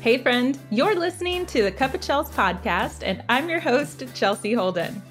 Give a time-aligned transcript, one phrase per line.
[0.00, 4.52] Hey, friend, you're listening to the Cup of Chels podcast, and I'm your host, Chelsea
[4.52, 5.02] Holden.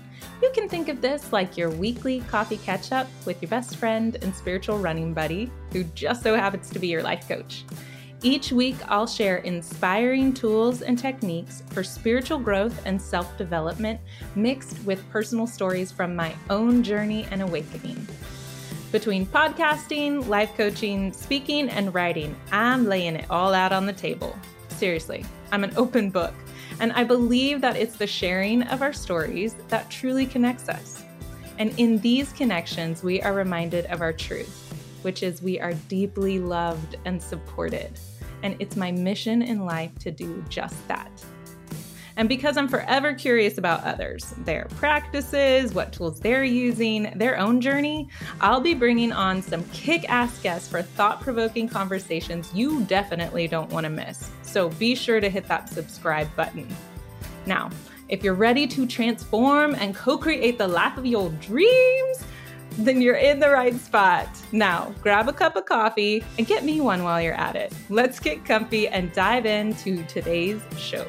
[0.42, 4.18] You can think of this like your weekly coffee catch up with your best friend
[4.22, 7.66] and spiritual running buddy, who just so happens to be your life coach.
[8.24, 14.00] Each week, I'll share inspiring tools and techniques for spiritual growth and self development,
[14.36, 18.08] mixed with personal stories from my own journey and awakening.
[18.94, 24.40] Between podcasting, life coaching, speaking, and writing, I'm laying it all out on the table.
[24.78, 26.36] Seriously, I'm an open book,
[26.80, 31.04] and I believe that it's the sharing of our stories that truly connects us.
[31.58, 34.72] And in these connections, we are reminded of our truth,
[35.02, 37.90] which is we are deeply loved and supported.
[38.44, 41.10] And it's my mission in life to do just that.
[42.18, 47.62] And because I'm forever curious about others, their practices, what tools they're using, their own
[47.62, 48.10] journey,
[48.42, 53.70] I'll be bringing on some kick ass guests for thought provoking conversations you definitely don't
[53.70, 54.32] want to miss.
[54.42, 56.68] So be sure to hit that subscribe button.
[57.46, 57.70] Now,
[58.10, 62.24] if you're ready to transform and co create the life of your dreams,
[62.80, 64.28] then you're in the right spot.
[64.52, 67.74] Now, grab a cup of coffee and get me one while you're at it.
[67.90, 71.06] Let's get comfy and dive into today's show.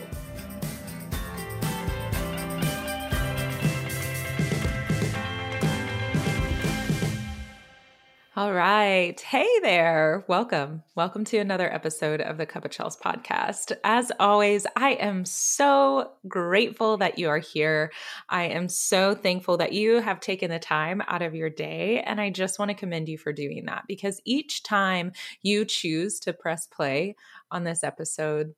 [8.39, 9.21] All right.
[9.21, 10.25] Hey there.
[10.29, 10.85] Welcome.
[10.95, 13.73] Welcome to another episode of the Cup of Chels podcast.
[13.83, 17.91] As always, I am so grateful that you are here.
[18.29, 22.01] I am so thankful that you have taken the time out of your day.
[22.03, 25.11] And I just want to commend you for doing that because each time
[25.43, 27.17] you choose to press play
[27.51, 28.55] on this episode,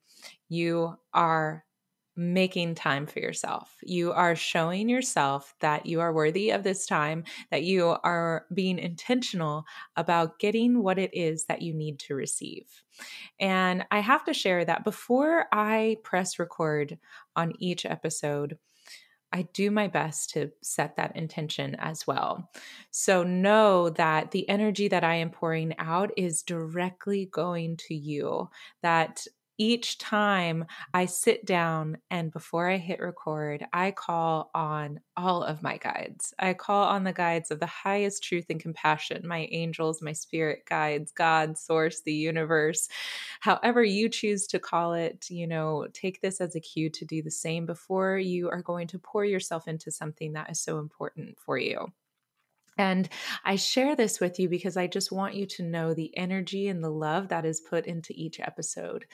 [0.51, 1.65] you are
[2.21, 3.79] making time for yourself.
[3.83, 8.79] You are showing yourself that you are worthy of this time, that you are being
[8.79, 9.65] intentional
[9.97, 12.83] about getting what it is that you need to receive.
[13.41, 16.99] And I have to share that before I press record
[17.37, 18.59] on each episode,
[19.33, 22.51] I do my best to set that intention as well.
[22.91, 28.51] So know that the energy that I am pouring out is directly going to you,
[28.83, 29.27] that
[29.61, 35.63] each time I sit down and before I hit record, I call on all of
[35.63, 36.33] my guides.
[36.39, 40.65] I call on the guides of the highest truth and compassion, my angels, my spirit
[40.67, 42.89] guides, God, source, the universe,
[43.41, 45.29] however you choose to call it.
[45.29, 48.87] You know, take this as a cue to do the same before you are going
[48.89, 51.93] to pour yourself into something that is so important for you.
[52.79, 53.09] And
[53.45, 56.83] I share this with you because I just want you to know the energy and
[56.83, 59.05] the love that is put into each episode.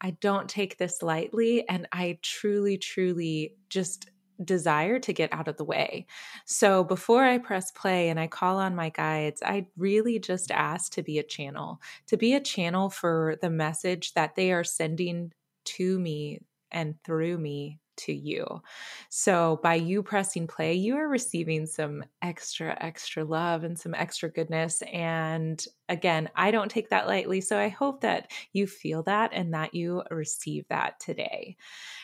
[0.00, 1.68] I don't take this lightly.
[1.68, 4.10] And I truly, truly just
[4.44, 6.06] desire to get out of the way.
[6.44, 10.92] So before I press play and I call on my guides, I really just ask
[10.92, 15.32] to be a channel, to be a channel for the message that they are sending
[15.64, 16.40] to me
[16.70, 18.62] and through me to you.
[19.08, 24.30] So by you pressing play, you are receiving some extra, extra love and some extra
[24.30, 24.82] goodness.
[24.92, 27.40] And again, I don't take that lightly.
[27.40, 31.56] So I hope that you feel that and that you receive that today.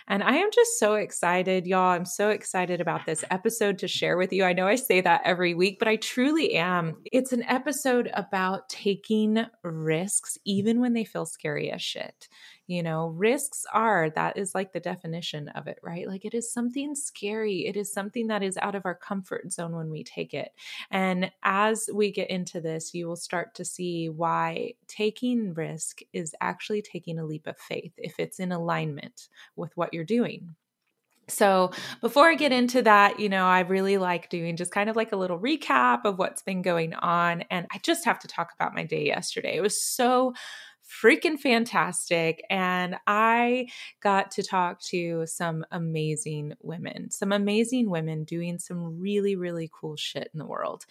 [0.09, 1.93] And I am just so excited, y'all.
[1.93, 4.45] I'm so excited about this episode to share with you.
[4.45, 6.97] I know I say that every week, but I truly am.
[7.13, 12.29] It's an episode about taking risks, even when they feel scary as shit.
[12.73, 16.09] You know, risks are that is like the definition of it, right?
[16.09, 17.67] Like it is something scary.
[17.67, 20.53] It is something that is out of our comfort zone when we take it.
[20.91, 26.35] And as we get into this, you will start to see why taking risk is
[26.41, 30.55] actually taking a leap of faith if it's in alignment with what you're doing.
[31.29, 34.97] So, before I get into that, you know, I really like doing just kind of
[34.97, 37.43] like a little recap of what's been going on.
[37.51, 39.57] And I just have to talk about my day yesterday.
[39.57, 40.35] It was so
[41.03, 42.43] freaking fantastic.
[42.51, 43.69] And I
[44.01, 49.97] got to talk to some amazing women, some amazing women doing some really, really cool
[49.97, 50.85] shit in the world.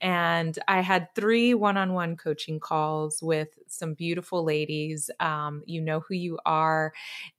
[0.00, 5.10] And I had three one on one coaching calls with some beautiful ladies.
[5.20, 6.92] Um, you know who you are.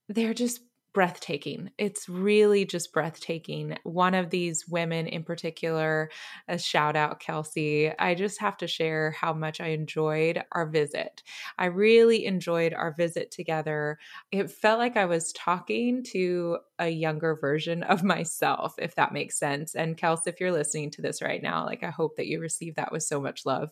[0.07, 0.61] They're just
[0.95, 1.69] breathtaking.
[1.77, 3.77] It's really just breathtaking.
[3.83, 6.09] One of these women in particular,
[6.47, 7.91] a shout out, Kelsey.
[7.99, 11.21] I just have to share how much I enjoyed our visit.
[11.57, 13.99] I really enjoyed our visit together.
[14.31, 19.37] It felt like I was talking to a younger version of myself, if that makes
[19.37, 19.75] sense.
[19.75, 22.75] And Kelsey, if you're listening to this right now, like I hope that you receive
[22.75, 23.71] that with so much love.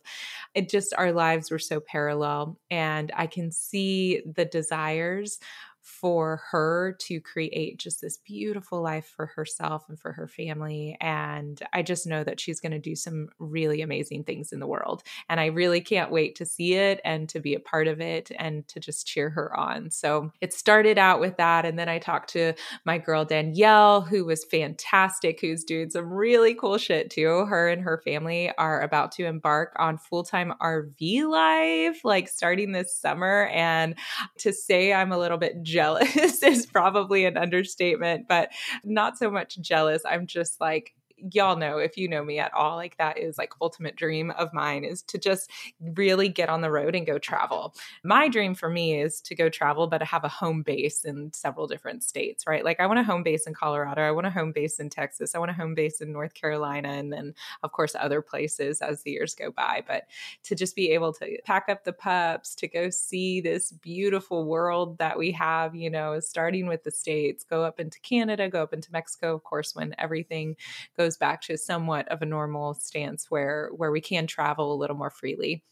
[0.53, 5.39] It just, our lives were so parallel, and I can see the desires
[5.83, 10.97] for her to create just this beautiful life for herself and for her family.
[11.01, 14.67] And I just know that she's going to do some really amazing things in the
[14.67, 15.03] world.
[15.27, 18.31] And I really can't wait to see it and to be a part of it
[18.39, 19.91] and to just cheer her on.
[19.91, 21.65] So it started out with that.
[21.65, 22.53] And then I talked to
[22.85, 27.45] my girl Danielle, who was fantastic, who's doing some really cool shit too.
[27.45, 32.71] Her and her family are about to embark on full time RV life, like starting
[32.71, 33.47] this summer.
[33.47, 33.95] And
[34.39, 38.49] to say I'm a little bit jealous is probably an understatement, but
[38.83, 40.03] not so much jealous.
[40.05, 40.93] I'm just like,
[41.31, 44.53] y'all know if you know me at all like that is like ultimate dream of
[44.53, 45.49] mine is to just
[45.79, 47.73] really get on the road and go travel.
[48.03, 51.67] My dream for me is to go travel but have a home base in several
[51.67, 52.63] different states right?
[52.63, 55.35] Like i want a home base in colorado i want a home base in texas
[55.35, 57.33] i want a home base in north carolina and then
[57.63, 59.83] of course other places as the years go by.
[59.87, 60.03] But
[60.43, 64.97] to just be able to pack up the pups to go see this beautiful world
[64.97, 68.73] that we have you know starting with the states go up into canada go up
[68.73, 70.55] into mexico of course when everything
[70.97, 74.75] goes goes back to somewhat of a normal stance where where we can travel a
[74.77, 75.63] little more freely.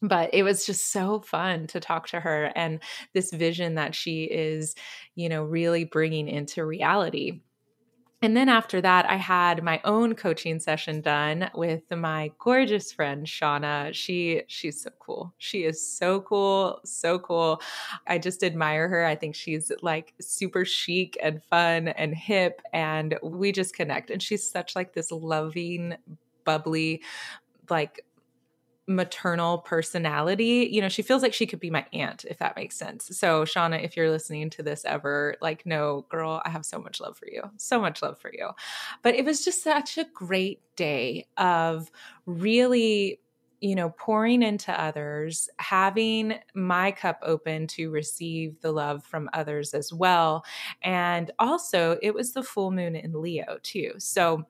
[0.00, 2.80] But it was just so fun to talk to her and
[3.14, 4.74] this vision that she is
[5.14, 7.40] you know really bringing into reality
[8.22, 13.26] and then after that, I had my own coaching session done with my gorgeous friend
[13.26, 13.92] Shauna.
[13.92, 15.34] She she's so cool.
[15.38, 17.60] She is so cool, so cool.
[18.06, 19.04] I just admire her.
[19.04, 24.10] I think she's like super chic and fun and hip and we just connect.
[24.10, 25.96] And she's such like this loving,
[26.44, 27.02] bubbly
[27.70, 28.04] like
[28.88, 30.68] maternal personality.
[30.70, 33.16] You know, she feels like she could be my aunt, if that makes sense.
[33.18, 37.00] So, Shauna, if you're listening to this ever, like, no, girl, I have so much
[37.00, 37.42] love for you.
[37.58, 38.50] So much love for you.
[39.02, 41.90] But it was just such a great day of
[42.26, 43.20] really
[43.60, 49.72] you know, pouring into others, having my cup open to receive the love from others
[49.72, 50.44] as well.
[50.82, 53.92] And also, it was the full moon in Leo, too.
[53.98, 54.46] So,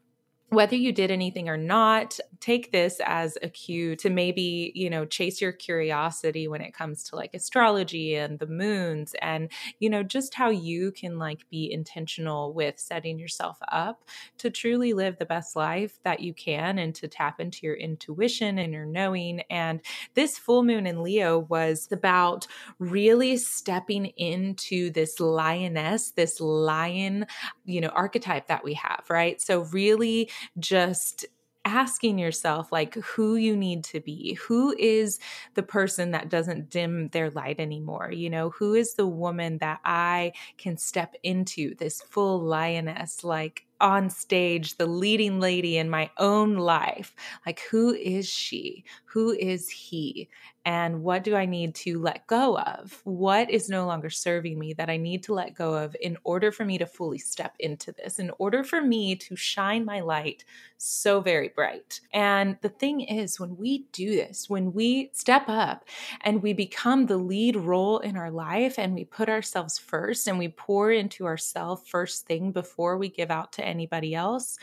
[0.52, 5.04] whether you did anything or not take this as a cue to maybe you know
[5.04, 10.02] chase your curiosity when it comes to like astrology and the moons and you know
[10.02, 14.04] just how you can like be intentional with setting yourself up
[14.38, 18.58] to truly live the best life that you can and to tap into your intuition
[18.58, 19.40] and your knowing.
[19.50, 19.80] And
[20.14, 22.46] this full moon in leo was about
[22.78, 27.26] really stepping into this lioness this lion
[27.64, 29.40] you know archetype that we have right?
[29.40, 31.26] So really just
[31.64, 34.34] asking yourself like who you need to be.
[34.46, 35.18] Who is
[35.54, 38.10] the person that doesn't dim their light anymore?
[38.10, 43.66] You know who is the woman that i can step into this full lioness like
[43.80, 47.14] on stage the leading lady in my own life?
[47.46, 48.84] Like who is she?
[49.04, 50.28] Who is he
[50.64, 53.00] and what do I need to let go of?
[53.04, 56.52] What is no longer serving me that I need to let go of in order
[56.52, 60.44] for me to fully step into this, in order for me to shine my light
[60.78, 62.00] so very bright?
[62.12, 65.84] And the thing is, when we do this, when we step up
[66.20, 70.38] and we become the lead role in our life and we put ourselves first and
[70.38, 74.58] we pour into ourselves first thing before we give out to anybody else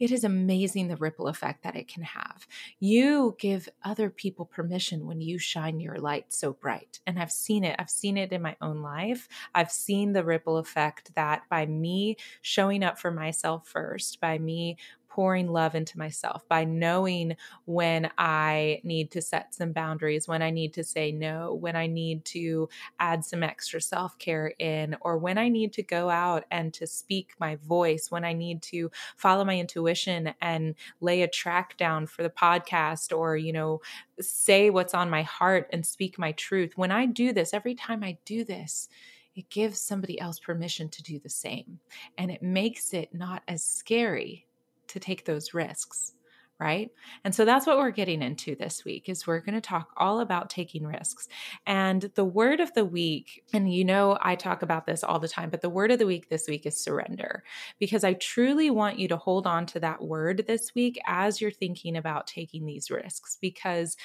[0.00, 2.46] it is amazing the ripple effect that it can have.
[2.80, 7.00] You give other people permission when you shine your light so bright.
[7.06, 7.76] And I've seen it.
[7.78, 9.28] I've seen it in my own life.
[9.54, 14.78] I've seen the ripple effect that by me showing up for myself first, by me
[15.10, 17.36] pouring love into myself by knowing
[17.66, 21.88] when I need to set some boundaries, when I need to say no, when I
[21.88, 22.68] need to
[23.00, 26.86] add some extra self care in, or when I need to go out and to
[26.86, 32.06] speak my voice, when I need to follow my intuition and lay a track down
[32.06, 33.80] for the podcast or, you know,
[34.20, 36.76] say what's on my heart and speak my truth.
[36.76, 38.88] When I do this, every time I do this,
[39.34, 41.80] it gives somebody else permission to do the same.
[42.18, 44.46] And it makes it not as scary
[44.90, 46.12] to take those risks
[46.60, 46.90] right?
[47.24, 50.20] And so that's what we're getting into this week is we're going to talk all
[50.20, 51.26] about taking risks.
[51.66, 55.26] And the word of the week and you know i talk about this all the
[55.26, 57.42] time but the word of the week this week is surrender.
[57.78, 61.50] Because i truly want you to hold on to that word this week as you're
[61.50, 63.38] thinking about taking these risks.
[63.40, 63.96] Because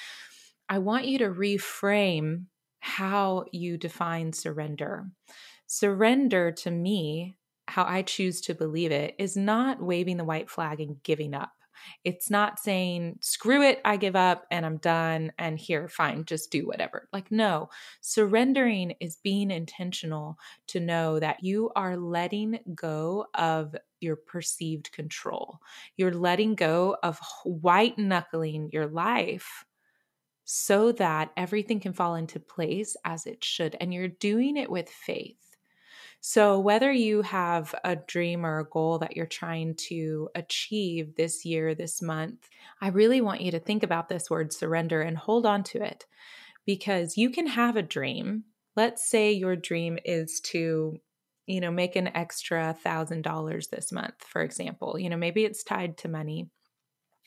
[0.70, 2.46] i want you to reframe
[2.80, 5.04] how you define surrender.
[5.66, 7.36] Surrender to me
[7.68, 11.52] how I choose to believe it is not waving the white flag and giving up.
[12.04, 16.50] It's not saying, screw it, I give up and I'm done and here, fine, just
[16.50, 17.08] do whatever.
[17.12, 17.68] Like, no,
[18.00, 25.58] surrendering is being intentional to know that you are letting go of your perceived control.
[25.96, 29.64] You're letting go of white knuckling your life
[30.44, 33.76] so that everything can fall into place as it should.
[33.80, 35.36] And you're doing it with faith.
[36.20, 41.44] So, whether you have a dream or a goal that you're trying to achieve this
[41.44, 42.48] year, this month,
[42.80, 46.06] I really want you to think about this word surrender and hold on to it.
[46.64, 48.44] Because you can have a dream.
[48.74, 50.98] Let's say your dream is to
[51.46, 54.98] you know make an extra thousand dollars this month for example.
[54.98, 56.50] You know maybe it's tied to money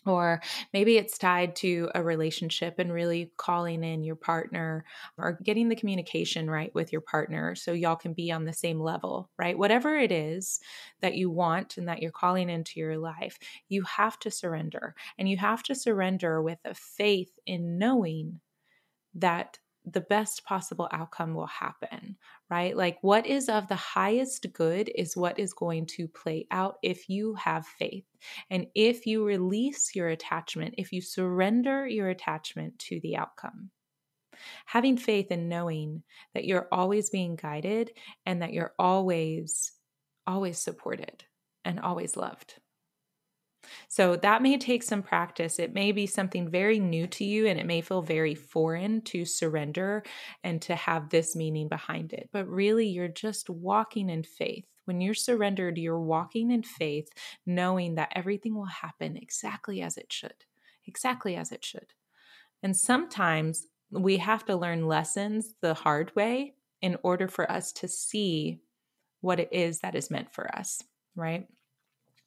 [0.06, 0.42] or
[0.74, 4.86] maybe it's tied to a relationship and really calling in your partner
[5.18, 8.80] or getting the communication right with your partner so y'all can be on the same
[8.80, 9.58] level, right?
[9.58, 10.60] Whatever it is
[11.02, 13.38] that you want and that you're calling into your life,
[13.68, 14.96] you have to surrender.
[15.18, 18.40] And you have to surrender with a faith in knowing
[19.16, 22.18] that the best possible outcome will happen,
[22.50, 22.76] right?
[22.76, 27.10] Like what is of the highest good is what is going to play out if
[27.10, 28.06] you have faith.
[28.50, 33.72] And if you release your attachment, if you surrender your attachment to the outcome.
[34.66, 37.92] Having faith in knowing that you're always being guided
[38.26, 39.74] and that you're always,
[40.26, 41.26] always supported
[41.66, 42.56] and always loved.
[43.88, 45.60] So that may take some practice.
[45.60, 49.26] It may be something very new to you and it may feel very foreign to
[49.26, 50.04] surrender
[50.44, 52.30] and to have this meaning behind it.
[52.32, 54.66] But really, you're just walking in faith.
[54.86, 57.10] When you're surrendered, you're walking in faith,
[57.46, 60.46] knowing that everything will happen exactly as it should,
[60.88, 61.94] exactly as it should.
[62.64, 67.88] And sometimes we have to learn lessons the hard way in order for us to
[67.88, 68.62] see
[69.22, 70.84] what it is that is meant for us,
[71.16, 71.48] right?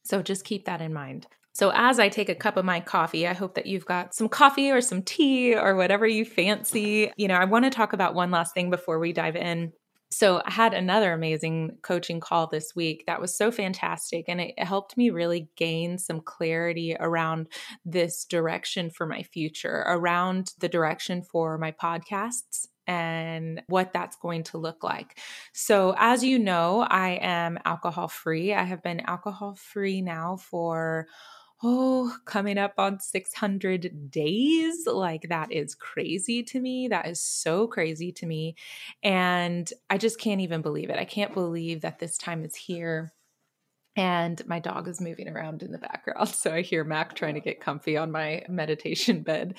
[0.04, 1.26] So just keep that in mind.
[1.54, 4.28] So, as I take a cup of my coffee, I hope that you've got some
[4.28, 7.12] coffee or some tea or whatever you fancy.
[7.16, 9.72] You know, I want to talk about one last thing before we dive in.
[10.10, 14.58] So, I had another amazing coaching call this week that was so fantastic, and it
[14.58, 17.48] helped me really gain some clarity around
[17.84, 24.44] this direction for my future, around the direction for my podcasts and what that's going
[24.44, 25.18] to look like.
[25.52, 28.52] So, as you know, I am alcohol free.
[28.54, 31.06] I have been alcohol free now for
[31.62, 34.86] oh, coming up on 600 days.
[34.86, 36.88] Like, that is crazy to me.
[36.88, 38.56] That is so crazy to me.
[39.02, 40.98] And I just can't even believe it.
[40.98, 43.12] I can't believe that this time is here.
[43.94, 46.28] And my dog is moving around in the background.
[46.34, 49.54] So I hear Mac trying to get comfy on my meditation bed.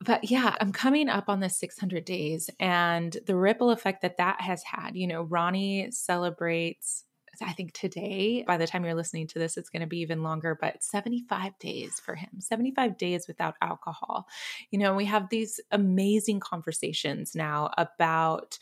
[0.00, 4.40] But yeah, I'm coming up on the 600 days and the ripple effect that that
[4.40, 4.94] has had.
[4.94, 7.04] You know, Ronnie celebrates
[7.42, 10.22] I think today, by the time you're listening to this, it's going to be even
[10.22, 14.26] longer, but 75 days for him, 75 days without alcohol.
[14.70, 18.58] You know, we have these amazing conversations now about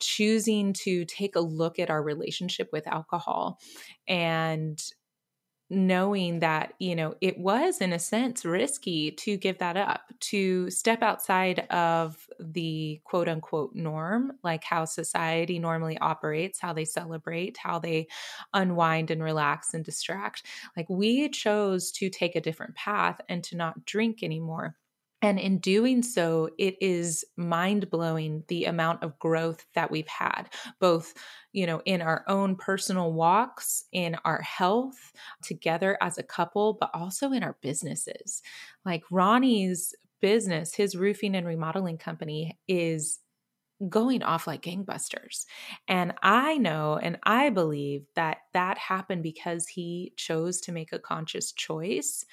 [0.00, 3.58] choosing to take a look at our relationship with alcohol
[4.06, 4.80] and
[5.70, 10.70] knowing that you know it was in a sense risky to give that up to
[10.70, 17.58] step outside of the quote unquote norm like how society normally operates how they celebrate
[17.58, 18.06] how they
[18.54, 20.44] unwind and relax and distract.
[20.76, 24.76] Like we chose to take a different path and to not drink anymore.
[25.20, 30.44] And in doing so, it is mind blowing the amount of growth that we've had,
[30.78, 31.12] both,
[31.58, 35.10] you know, in our own personal walks, in our health
[35.42, 38.42] together as a couple, but also in our businesses.
[38.84, 43.18] Like Ronnie's business, his roofing and remodeling company is
[43.88, 45.46] going off like gangbusters.
[45.88, 51.00] And I know and I believe that that happened because he chose to make a
[51.00, 52.24] conscious choice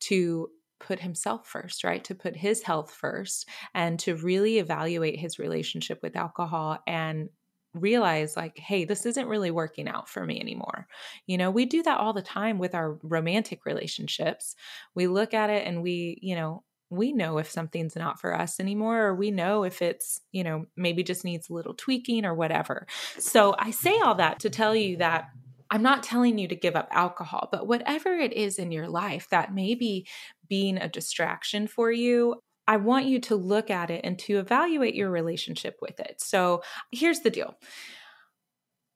[0.00, 2.04] to put himself first, right?
[2.04, 7.30] To put his health first and to really evaluate his relationship with alcohol and
[7.74, 10.86] realize like hey this isn't really working out for me anymore.
[11.26, 14.54] You know we do that all the time with our romantic relationships.
[14.94, 18.60] We look at it and we you know we know if something's not for us
[18.60, 22.34] anymore or we know if it's you know maybe just needs a little tweaking or
[22.34, 22.86] whatever.
[23.18, 25.28] So i say all that to tell you that
[25.70, 29.28] I'm not telling you to give up alcohol, but whatever it is in your life
[29.30, 30.06] that may be
[30.48, 32.36] being a distraction for you,
[32.66, 36.20] I want you to look at it and to evaluate your relationship with it.
[36.20, 37.56] So here's the deal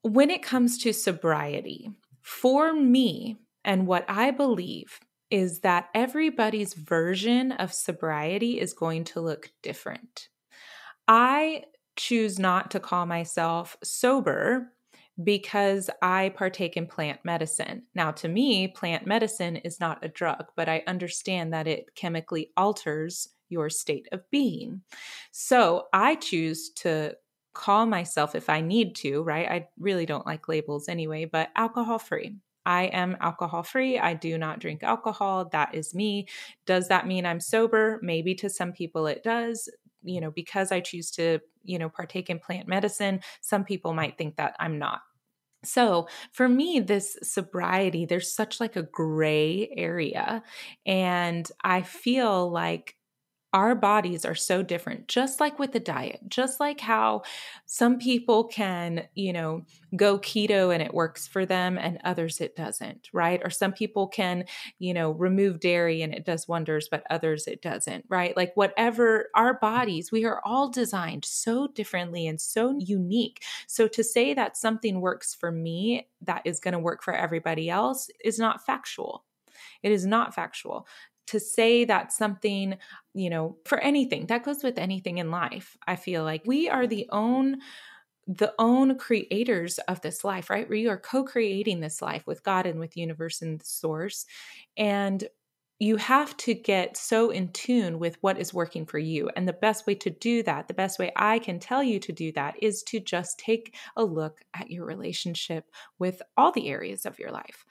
[0.01, 4.99] when it comes to sobriety, for me, and what I believe
[5.29, 10.29] is that everybody's version of sobriety is going to look different.
[11.07, 11.63] I
[11.95, 14.71] choose not to call myself sober
[15.21, 17.83] because I partake in plant medicine.
[17.93, 22.51] Now, to me, plant medicine is not a drug, but I understand that it chemically
[22.55, 24.81] alters your state of being.
[25.31, 27.15] So I choose to
[27.53, 29.49] call myself, if I need to, right?
[29.49, 32.35] I really don't like labels anyway, but alcohol free.
[32.65, 33.97] I am alcohol free.
[33.97, 35.49] I do not drink alcohol.
[35.51, 36.27] That is me.
[36.65, 37.99] Does that mean I'm sober?
[38.03, 39.69] Maybe to some people it does
[40.01, 44.17] you know because i choose to you know partake in plant medicine some people might
[44.17, 45.01] think that i'm not
[45.63, 50.41] So, for me, this sobriety, there's such like a gray area.
[50.85, 52.95] And I feel like
[53.53, 57.21] our bodies are so different just like with the diet just like how
[57.65, 59.63] some people can you know
[59.95, 63.41] go keto and it works for them and others it doesn't right?
[63.43, 64.45] Or some people can
[64.77, 68.35] you know remove dairy and it does wonders but others it doesn't right?
[68.37, 73.43] Like whatever our bodies we are all designed so differently and so unique.
[73.67, 77.69] So to say that something works for me that is going to work for everybody
[77.69, 79.25] else is not factual.
[79.83, 80.87] It is not factual
[81.29, 82.77] to say that something,
[83.13, 85.77] you know, for anything, that goes with anything in life.
[85.87, 87.57] I feel like we are the own
[88.27, 90.69] the own creators of this life, right?
[90.69, 94.27] We are co-creating this life with God and with universe and the source.
[94.77, 95.27] And
[95.79, 99.31] you have to get so in tune with what is working for you.
[99.35, 102.11] And the best way to do that, the best way I can tell you to
[102.11, 105.65] do that is to just take a look at your relationship
[105.97, 107.65] with all the areas of your life.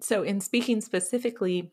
[0.00, 1.72] So, in speaking specifically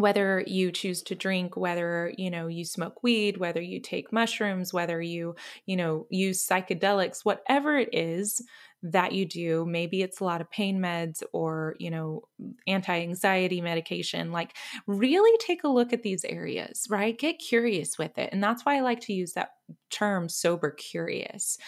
[0.00, 4.72] whether you choose to drink whether you know you smoke weed whether you take mushrooms
[4.72, 5.34] whether you
[5.66, 8.42] you know use psychedelics whatever it is
[8.82, 12.22] that you do maybe it's a lot of pain meds or you know
[12.66, 17.18] anti-anxiety medication like really take a look at these areas right?
[17.18, 18.30] Get curious with it.
[18.32, 19.50] And that's why i like to use that
[19.90, 21.58] term sober curious.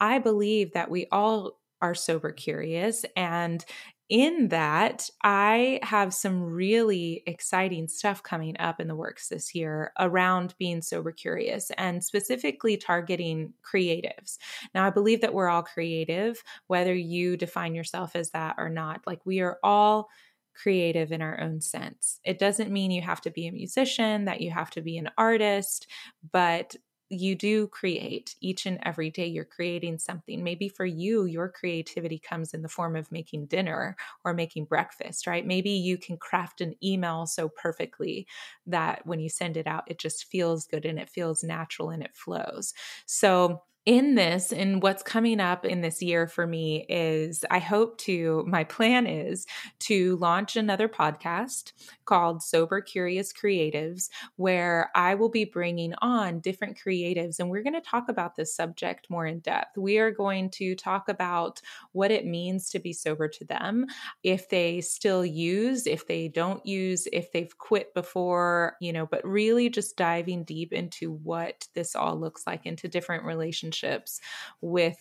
[0.00, 3.64] I believe that we all are sober curious and
[4.08, 9.92] in that, I have some really exciting stuff coming up in the works this year
[9.98, 14.38] around being sober curious and specifically targeting creatives.
[14.74, 19.02] Now, I believe that we're all creative, whether you define yourself as that or not.
[19.06, 20.08] Like, we are all
[20.54, 22.18] creative in our own sense.
[22.24, 25.10] It doesn't mean you have to be a musician, that you have to be an
[25.16, 25.86] artist,
[26.32, 26.74] but
[27.10, 30.42] you do create each and every day you're creating something.
[30.44, 35.26] Maybe for you your creativity comes in the form of making dinner or making breakfast
[35.26, 35.46] right?
[35.46, 38.26] Maybe you can craft an email so perfectly
[38.66, 42.02] that when you send it out it just feels good and it feels natural and
[42.02, 42.74] it flows.
[43.06, 47.96] So in this and what's coming up in this year for me is I hope
[48.00, 49.46] to, my plan is
[49.78, 51.72] to launch another podcast
[52.04, 57.72] called Sober Curious Creatives, where I will be bringing on different creatives and we're going
[57.72, 59.78] to talk about this subject more in depth.
[59.78, 63.86] We are going to talk about what it means to be sober to them,
[64.22, 69.26] if they still use, if they don't use, if they've quit before, you know, but
[69.26, 74.20] really just diving deep into what this all looks like into different relationships relationships
[74.60, 74.98] with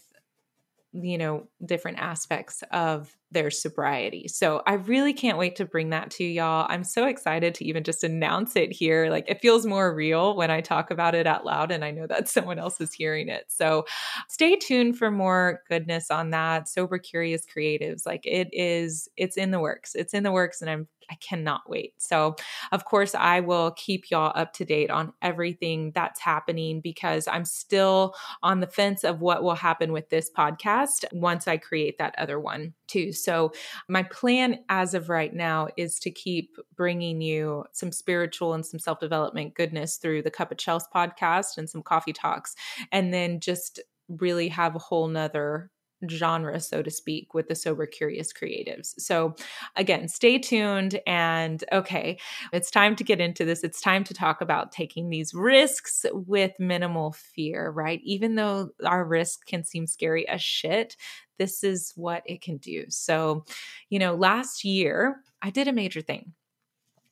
[0.93, 4.27] you know different aspects of their sobriety.
[4.29, 6.65] So I really can't wait to bring that to y'all.
[6.69, 9.09] I'm so excited to even just announce it here.
[9.09, 12.07] Like it feels more real when I talk about it out loud and I know
[12.07, 13.43] that someone else is hearing it.
[13.49, 13.85] So
[14.29, 16.69] stay tuned for more goodness on that.
[16.69, 18.05] Sober Curious Creatives.
[18.05, 19.93] Like it is it's in the works.
[19.93, 21.93] It's in the works and I'm I cannot wait.
[21.97, 22.35] So,
[22.71, 27.45] of course, I will keep y'all up to date on everything that's happening because I'm
[27.45, 32.15] still on the fence of what will happen with this podcast once I create that
[32.17, 33.13] other one too.
[33.13, 33.51] So,
[33.87, 38.79] my plan as of right now is to keep bringing you some spiritual and some
[38.79, 42.55] self development goodness through the Cup of Chels podcast and some coffee talks,
[42.91, 45.69] and then just really have a whole nother
[46.09, 48.93] genre, so to speak, with the sober curious creatives.
[48.99, 49.35] So,
[49.75, 50.99] again, stay tuned.
[51.07, 52.19] And okay,
[52.53, 53.63] it's time to get into this.
[53.63, 57.99] It's time to talk about taking these risks with minimal fear, right?
[58.03, 60.95] Even though our risk can seem scary as shit,
[61.37, 62.85] this is what it can do.
[62.89, 63.45] So,
[63.89, 66.33] you know, last year, I did a major thing.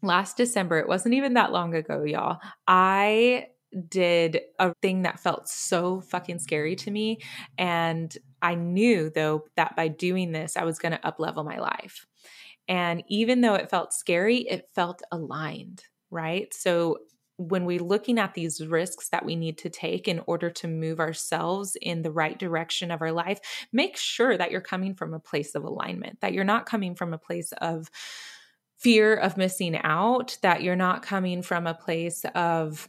[0.02, 2.40] Last December, it wasn't even that long ago, y'all.
[2.68, 3.48] I
[3.90, 7.20] did a thing that felt so fucking scary to me.
[7.58, 11.58] And I knew though that by doing this, I was going to up level my
[11.60, 12.06] life.
[12.68, 16.54] And even though it felt scary, it felt aligned, right?
[16.54, 16.98] So
[17.38, 21.00] when we're looking at these risks that we need to take in order to move
[21.00, 23.40] ourselves in the right direction of our life,
[23.74, 27.14] make sure that you're coming from a place of alignment, that you're not coming from
[27.14, 27.92] a place of
[28.78, 32.88] fear of missing out, that you're not coming from a place of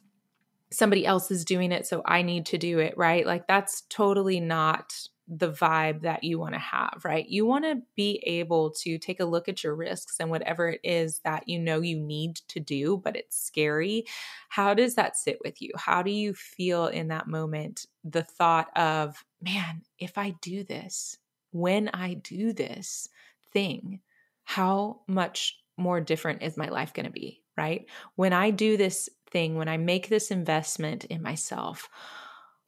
[0.77, 3.27] somebody else is doing it, so I need to do it, right?
[3.27, 4.93] Like that's totally not
[5.29, 7.29] the vibe that you want to have, right?
[7.29, 10.81] You want to be able to take a look at your risks and whatever it
[10.85, 14.05] is that you know you need to do, but it's scary.
[14.49, 15.73] How does that sit with you?
[15.77, 17.87] How do you feel in that moment?
[18.05, 21.19] The thought of, man, if I do this,
[21.51, 23.09] when I do this
[23.53, 24.01] thing,
[24.45, 27.87] how much more different is my life going to be, right?
[28.15, 31.89] When I do this thing, when I make this investment in myself,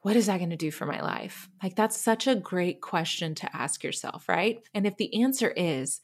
[0.02, 1.48] what is that going to do for my life?
[1.62, 4.60] Like, that's such a great question to ask yourself, right?
[4.74, 6.00] And if the answer is,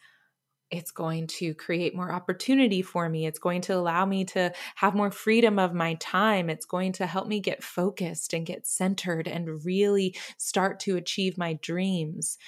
[0.71, 3.27] it's going to create more opportunity for me.
[3.27, 6.51] It's going to allow me to have more freedom of my time.
[6.51, 11.39] It's going to help me get focused and get centered and really start to achieve
[11.39, 12.39] my dreams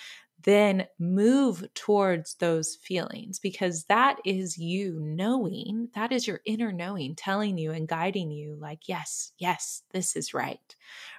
[0.46, 7.16] then move towards those feelings because that is you knowing, that is your inner knowing
[7.16, 10.76] telling you and guiding you, like, yes, yes, this is right.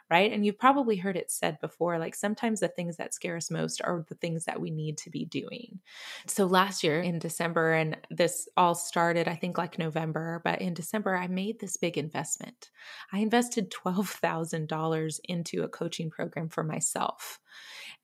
[0.10, 0.32] Right.
[0.32, 3.82] And you've probably heard it said before like sometimes the things that scare us most
[3.84, 5.82] are the things that we need to be doing.
[6.28, 10.74] So last year in December, and this all started, I think, like November, but in
[10.74, 12.70] December, I made this big investment.
[13.12, 17.42] I invested $12,000 into a coaching program for myself.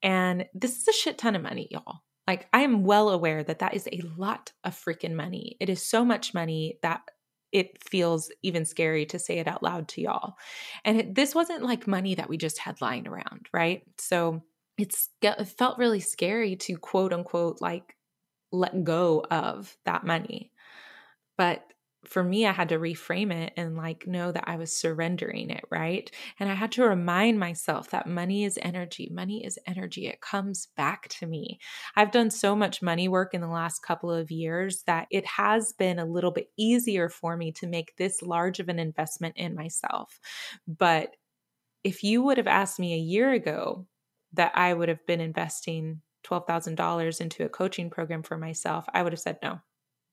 [0.04, 2.02] And this is a shit ton of money, y'all.
[2.28, 5.58] Like, I am well aware that that is a lot of freaking money.
[5.60, 7.02] It is so much money that
[7.52, 10.36] it feels even scary to say it out loud to y'all.
[10.84, 13.84] And it, this wasn't like money that we just had lying around, right?
[13.98, 14.44] So
[14.78, 17.96] it's it felt really scary to quote unquote like
[18.52, 20.52] let go of that money.
[21.38, 21.64] But
[22.06, 25.64] for me, I had to reframe it and like know that I was surrendering it,
[25.72, 26.10] right?
[26.40, 29.10] And I had to remind myself that money is energy.
[29.12, 30.08] Money is energy.
[30.08, 31.60] It comes back to me.
[31.96, 35.74] I've done so much money work in the last couple of years that it has
[35.74, 39.56] been a little bit easier for me to make this large of an investment in
[39.56, 40.20] myself.
[40.68, 41.16] But
[41.84, 43.88] if you would have asked me a year ago
[44.34, 49.14] that I would have been investing $12,000 into a coaching program for myself, I would
[49.14, 49.60] have said no.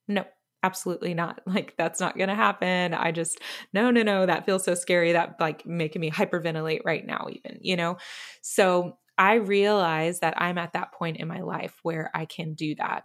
[0.08, 0.24] No,
[0.62, 1.40] absolutely not.
[1.46, 2.94] Like that's not going to happen.
[2.94, 3.40] I just
[3.72, 5.12] no no no that feels so scary.
[5.12, 7.96] That like making me hyperventilate right now even you know?
[8.42, 12.74] So i realize that i'm at that point in my life where i can do
[12.76, 13.04] that.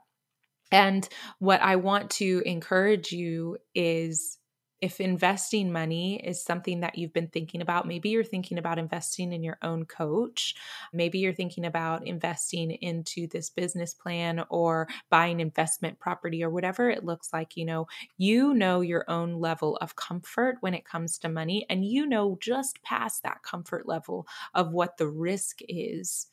[0.71, 1.07] And
[1.39, 4.34] what i want to encourage you is
[4.81, 9.31] if investing money is something that you've been thinking about, maybe you're thinking about investing
[9.33, 10.55] in your own coach.
[10.93, 16.89] Maybe you're thinking about investing into this business plan or buying investment property or whatever
[16.89, 17.55] it looks like.
[17.57, 21.85] You know, you know your own level of comfort when it comes to money, and
[21.85, 26.27] you know just past that comfort level of what the risk is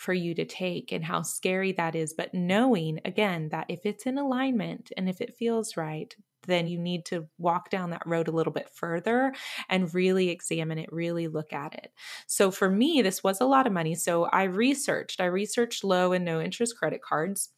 [0.00, 2.14] for you to take and how scary that is.
[2.14, 6.78] But knowing again that if it's in alignment and if it feels right, then you
[6.78, 9.34] need to walk down that road a little bit further
[9.68, 11.92] and really examine it, really look at it.
[12.26, 13.94] So for me, this was a lot of money.
[13.94, 17.50] So I researched, I researched low and no interest credit cards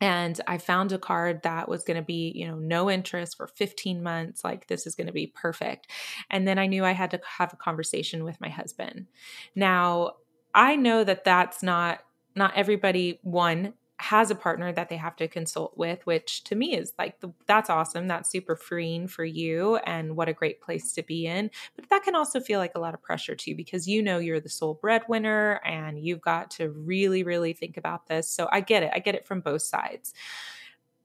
[0.00, 3.46] and i found a card that was going to be you know no interest for
[3.46, 5.88] 15 months like this is going to be perfect
[6.30, 9.06] and then i knew i had to have a conversation with my husband
[9.54, 10.12] now
[10.54, 12.00] i know that that's not
[12.34, 16.74] not everybody one has a partner that they have to consult with, which to me
[16.74, 18.08] is like, the, that's awesome.
[18.08, 21.50] That's super freeing for you and what a great place to be in.
[21.76, 24.40] But that can also feel like a lot of pressure too, because you know you're
[24.40, 28.26] the sole breadwinner and you've got to really, really think about this.
[28.30, 28.90] So I get it.
[28.94, 30.14] I get it from both sides.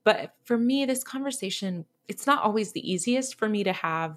[0.05, 4.15] But for me, this conversation, it's not always the easiest for me to have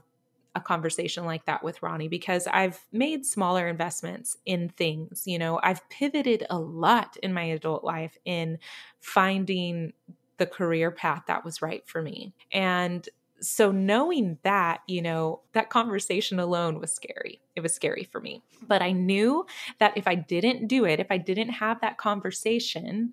[0.55, 5.23] a conversation like that with Ronnie because I've made smaller investments in things.
[5.27, 8.59] You know, I've pivoted a lot in my adult life in
[9.01, 9.93] finding
[10.39, 12.33] the career path that was right for me.
[12.53, 13.09] And
[13.41, 17.41] so knowing that, you know, that conversation alone was scary.
[17.55, 18.43] It was scary for me.
[18.67, 19.47] But I knew
[19.79, 23.13] that if I didn't do it, if I didn't have that conversation,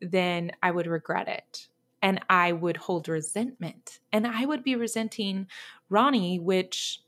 [0.00, 1.68] then I would regret it
[2.04, 3.98] and I would hold resentment.
[4.12, 5.46] And I would be resenting
[5.88, 7.00] Ronnie, which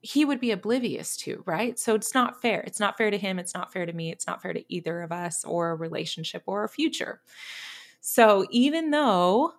[0.00, 1.78] he would be oblivious to, right?
[1.78, 2.60] So it's not fair.
[2.62, 3.38] It's not fair to him.
[3.38, 4.10] It's not fair to me.
[4.10, 7.20] It's not fair to either of us or a relationship or a future.
[8.00, 9.52] So even though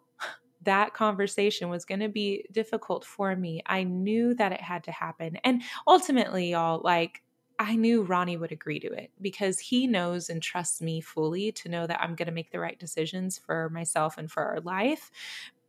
[0.64, 4.92] that conversation was going to be difficult for me, I knew that it had to
[4.92, 5.38] happen.
[5.46, 7.23] And ultimately, y'all, like,
[7.60, 11.70] I knew Ronnie would agree to it because he knows and trusts me fully to
[11.70, 15.12] know that I'm going to make the right decisions for myself and for our life.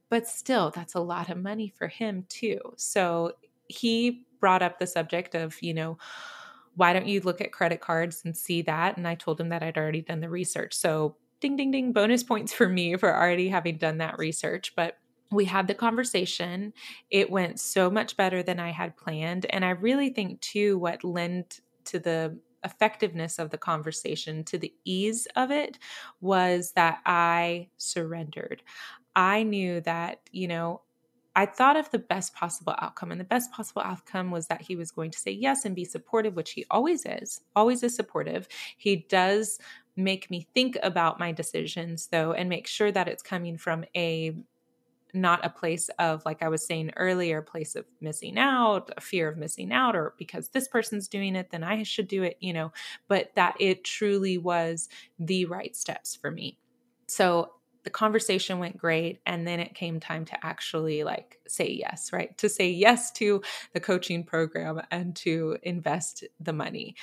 [0.09, 2.59] But still, that's a lot of money for him too.
[2.77, 3.33] So
[3.69, 5.99] he brought up the subject of, you know,
[6.77, 8.97] why don't you look at credit cards and see that?
[8.97, 10.75] And I told him that I'd already done the research.
[10.75, 14.75] So ding, ding, ding, bonus points for me for already having done that research.
[14.75, 14.99] But
[15.31, 16.73] we had the conversation.
[17.11, 19.47] It went so much better than I had planned.
[19.51, 24.73] And I really think, too, what lent to the effectiveness of the conversation, to the
[24.85, 25.79] ease of it,
[26.21, 28.63] was that I surrendered.
[29.15, 30.81] I knew that, you know,
[31.37, 34.77] I thought of the best possible outcome, and the best possible outcome was that he
[34.77, 38.47] was going to say yes and be supportive, which he always is, always is supportive.
[38.77, 39.59] He does
[39.97, 44.37] make me think about my decisions, though, and make sure that it's coming from a
[45.15, 49.29] not a place of, like I was saying earlier, place of missing out, a fear
[49.29, 52.53] of missing out, or because this person's doing it, then I should do it, you
[52.53, 52.73] know,
[53.09, 56.59] but that it truly was the right steps for me.
[57.07, 57.51] So
[57.85, 62.37] the conversation went great and then it came time to actually like say yes right
[62.39, 66.97] to say yes to the coaching program and to invest the money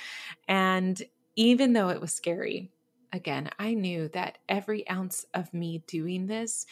[0.48, 1.02] and
[1.36, 2.70] even though it was scary
[3.12, 6.66] again i knew that every ounce of me doing this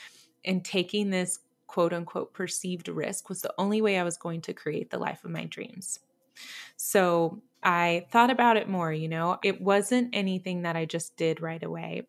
[0.44, 4.52] and taking this quote unquote perceived risk was the only way i was going to
[4.52, 6.00] create the life of my dreams
[6.76, 11.40] so I thought about it more, you know, it wasn't anything that I just did
[11.42, 12.06] right away.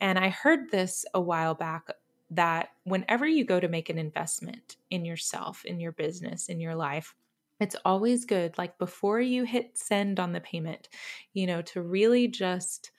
[0.00, 1.88] And I heard this a while back
[2.30, 6.74] that whenever you go to make an investment in yourself, in your business, in your
[6.74, 7.14] life,
[7.60, 10.88] it's always good, like before you hit send on the payment,
[11.32, 12.90] you know, to really just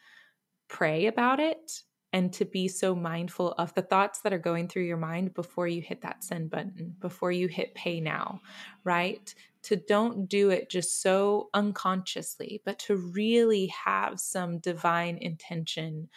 [0.68, 4.84] pray about it and to be so mindful of the thoughts that are going through
[4.84, 8.40] your mind before you hit that send button, before you hit pay now,
[8.84, 9.34] right?
[9.64, 16.10] To don't do it just so unconsciously, but to really have some divine intention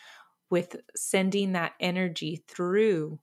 [0.51, 3.19] with sending that energy through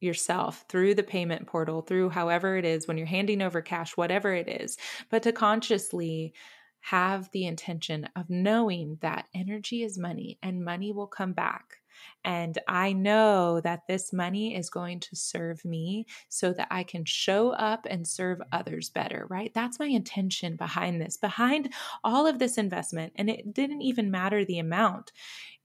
[0.00, 4.34] yourself through the payment portal, through however it is when you're handing over cash, whatever
[4.34, 4.78] it is,
[5.10, 6.32] but to consciously
[6.80, 11.79] have the intention of knowing that energy is money and money will come back
[12.24, 17.04] and I know that this money is going to serve me so that I can
[17.04, 19.52] show up and serve others better, right?
[19.54, 21.72] That's my intention behind this, behind
[22.04, 23.12] all of this investment.
[23.16, 25.12] And it didn't even matter the amount,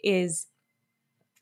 [0.03, 0.47] is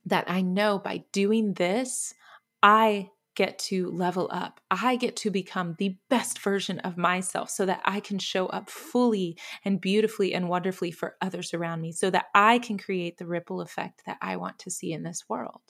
[0.06, 2.13] that I know by doing this,
[2.62, 4.60] I get to level up.
[4.69, 8.69] I get to become the best version of myself so that I can show up
[8.69, 13.26] fully and beautifully and wonderfully for others around me, so that I can create the
[13.26, 15.62] ripple effect that I want to see in this world.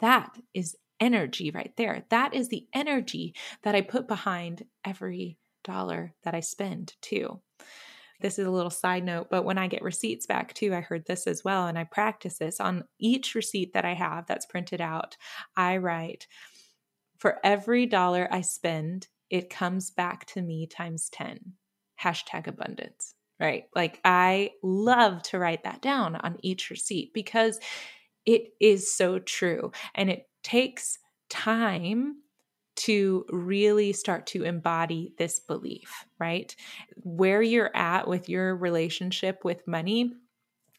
[0.00, 2.04] That is energy right there.
[2.10, 7.40] That is the energy that I put behind every dollar that I spend, too.
[8.20, 11.04] This is a little side note, but when I get receipts back too, I heard
[11.06, 14.80] this as well, and I practice this on each receipt that I have that's printed
[14.80, 15.16] out.
[15.56, 16.26] I write,
[17.24, 21.54] for every dollar I spend, it comes back to me times 10.
[21.98, 23.64] Hashtag abundance, right?
[23.74, 27.58] Like I love to write that down on each receipt because
[28.26, 29.72] it is so true.
[29.94, 30.98] And it takes
[31.30, 32.16] time
[32.76, 36.54] to really start to embody this belief, right?
[36.96, 40.12] Where you're at with your relationship with money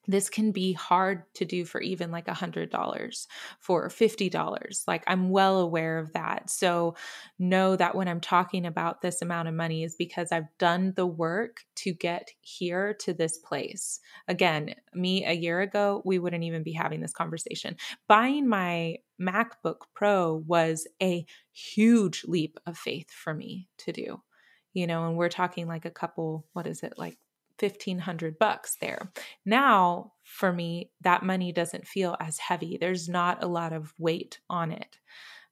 [0.07, 3.27] this can be hard to do for even like a hundred dollars
[3.59, 6.49] for fifty dollars like i'm well aware of that.
[6.49, 6.95] So
[7.39, 11.07] know that when i'm talking about this amount of money is because i've done the
[11.07, 13.99] work to get here to this place.
[14.27, 17.75] Again me a year ago we wouldn't even be having this conversation.
[18.07, 24.21] Buying my macbook pro was a huge leap of faith for me to do
[24.73, 27.17] you know and we're talking like a couple what is it like
[27.57, 29.11] 1500 bucks there.
[29.45, 32.77] Now, for me, that money doesn't feel as heavy.
[32.77, 34.99] There's not a lot of weight on it,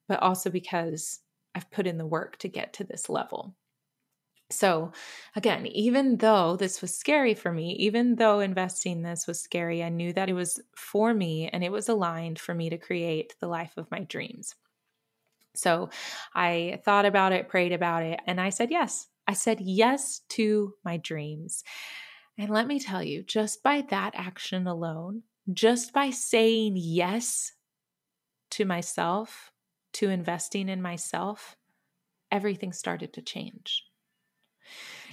[0.08, 1.20] but also because
[1.54, 3.56] I've put in the work to get to this level.
[4.50, 4.92] So,
[5.36, 9.88] again, even though this was scary for me, even though investing this was scary, I
[9.88, 13.48] knew that it was for me and it was aligned for me to create the
[13.48, 14.54] life of my dreams.
[15.56, 15.90] So,
[16.34, 19.08] I thought about it, prayed about it, and I said yes.
[19.26, 21.64] I said yes to my dreams.
[22.36, 27.52] And let me tell you, just by that action alone, just by saying yes
[28.50, 29.52] to myself,
[29.94, 31.56] to investing in myself,
[32.30, 33.84] everything started to change.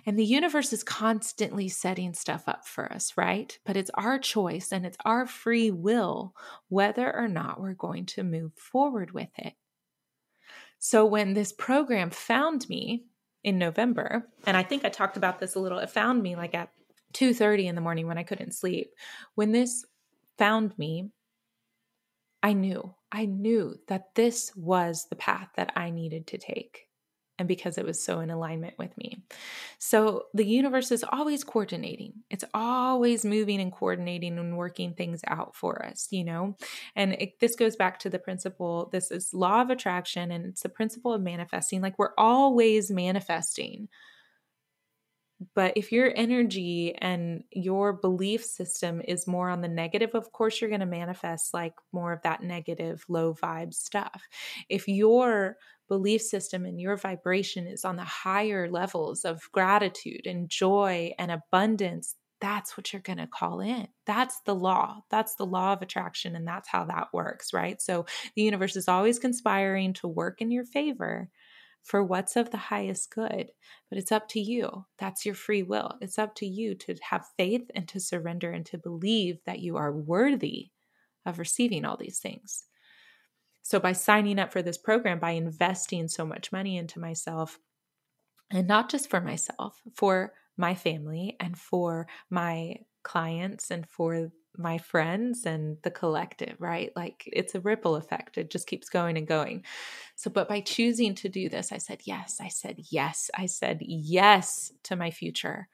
[0.05, 3.57] And the universe is constantly setting stuff up for us, right?
[3.65, 6.33] But it's our choice and it's our free will
[6.69, 9.53] whether or not we're going to move forward with it.
[10.79, 13.05] So when this program found me,
[13.43, 15.79] in November, and I think I talked about this a little.
[15.79, 16.69] It found me like at
[17.13, 18.93] 2:30 in the morning when I couldn't sleep.
[19.35, 19.85] When this
[20.37, 21.11] found me,
[22.43, 22.93] I knew.
[23.11, 26.87] I knew that this was the path that I needed to take
[27.41, 29.17] and because it was so in alignment with me.
[29.79, 32.13] So the universe is always coordinating.
[32.29, 36.55] It's always moving and coordinating and working things out for us, you know?
[36.95, 40.61] And it, this goes back to the principle this is law of attraction and it's
[40.61, 41.81] the principle of manifesting.
[41.81, 43.89] Like we're always manifesting.
[45.55, 50.61] But if your energy and your belief system is more on the negative, of course,
[50.61, 54.21] you're going to manifest like more of that negative, low vibe stuff.
[54.69, 55.57] If your
[55.91, 61.29] belief system and your vibration is on the higher levels of gratitude and joy and
[61.29, 63.89] abundance, that's what you're going to call in.
[64.05, 65.01] That's the law.
[65.09, 66.33] That's the law of attraction.
[66.33, 67.81] And that's how that works, right?
[67.81, 68.05] So
[68.37, 71.27] the universe is always conspiring to work in your favor
[71.83, 73.51] for what's of the highest good.
[73.89, 74.85] But it's up to you.
[74.97, 75.97] That's your free will.
[75.99, 79.75] It's up to you to have faith and to surrender and to believe that you
[79.75, 80.69] are worthy
[81.25, 82.63] of receiving all these things.
[83.63, 87.59] So, by signing up for this program, by investing so much money into myself,
[88.49, 94.77] and not just for myself, for my family and for my clients and for my
[94.77, 96.91] friends and the collective, right?
[96.95, 98.37] Like it's a ripple effect.
[98.37, 99.63] It just keeps going and going.
[100.15, 102.37] So, but by choosing to do this, I said yes.
[102.41, 103.29] I said yes.
[103.35, 105.69] I said yes to my future.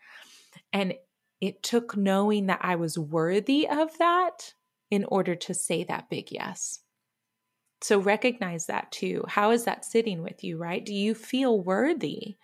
[0.71, 0.93] And
[1.41, 4.53] it took knowing that I was worthy of that
[4.89, 6.79] in order to say that big yes.
[7.81, 9.23] So recognize that too.
[9.27, 10.83] How is that sitting with you, right?
[10.83, 12.37] Do you feel worthy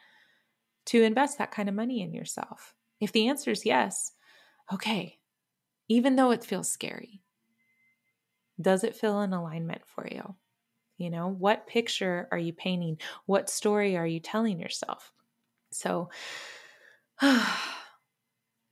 [0.87, 2.75] to invest that kind of money in yourself?
[2.99, 4.13] If the answer is yes,
[4.73, 5.19] okay,
[5.89, 7.21] even though it feels scary,
[8.61, 10.35] does it feel in alignment for you?
[10.97, 12.99] You know, what picture are you painting?
[13.25, 15.13] What story are you telling yourself?
[15.71, 16.09] So,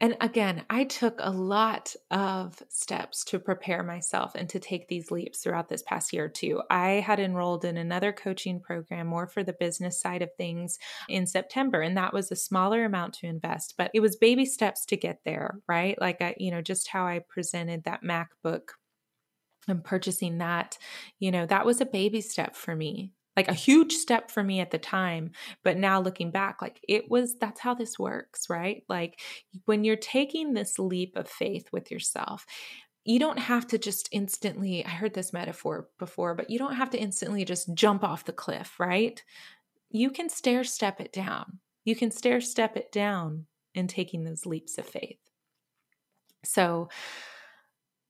[0.02, 5.12] And again, I took a lot of steps to prepare myself and to take these
[5.12, 6.64] leaps throughout this past year, too.
[6.72, 11.28] I had enrolled in another coaching program, more for the business side of things, in
[11.28, 14.98] September, and that was a smaller amount to invest, but it was baby steps to
[14.98, 16.02] get there, right?
[16.02, 18.70] Like, I, you know, just how I presented that MacBook
[19.68, 20.80] and purchasing that,
[21.20, 24.60] you know, that was a baby step for me like a huge step for me
[24.60, 25.32] at the time
[25.64, 28.84] but now looking back like it was that's how this works right?
[28.90, 29.20] Like
[29.66, 32.46] when you're taking this leap of faith with yourself
[33.04, 36.92] you don't have to just instantly i heard this metaphor before but you don't have
[36.92, 39.24] to instantly just jump off the cliff right?
[39.92, 41.60] You can stair step it down.
[41.84, 45.20] You can stair step it down in taking those leaps of faith.
[46.44, 46.90] So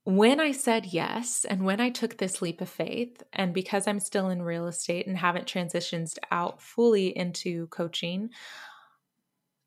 [0.04, 4.00] when I said yes, and when I took this leap of faith, and because I'm
[4.00, 8.30] still in real estate and haven't transitioned out fully into coaching,